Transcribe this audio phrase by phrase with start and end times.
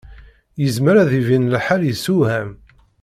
[0.61, 2.49] Yezmer ad d-ibin lḥal yessewham.